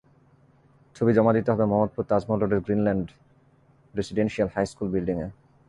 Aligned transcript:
ছবি 0.95 1.11
জমা 1.17 1.31
দিতে 1.37 1.49
হবে 1.53 1.65
মোহাম্মদপুর 1.71 2.03
তাজমহল 2.09 2.39
রোডের 2.41 2.63
গ্রিনল্যান্ড 2.65 3.07
রেসিডেনসিয়াল 3.93 4.49
হাইস্কুল 4.55 4.87
বিল্ডিংয়ে। 4.93 5.27